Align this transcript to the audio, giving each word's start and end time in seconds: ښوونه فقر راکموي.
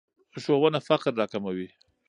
ښوونه 0.43 0.79
فقر 0.87 1.11
راکموي. 1.19 1.67